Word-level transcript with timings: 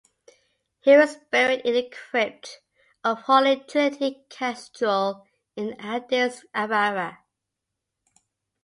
He 0.79 0.97
was 0.97 1.17
buried 1.29 1.59
in 1.59 1.75
the 1.75 1.87
crypt 1.87 2.59
of 3.03 3.19
Holy 3.19 3.57
Trinity 3.57 4.25
Cathedral 4.31 5.27
in 5.55 5.79
Addis 5.79 6.43
Ababa. 6.55 7.19